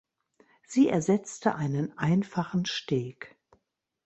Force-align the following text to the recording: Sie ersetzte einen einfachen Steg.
Sie 0.65 0.89
ersetzte 0.89 1.53
einen 1.53 1.95
einfachen 1.95 2.65
Steg. 2.65 3.37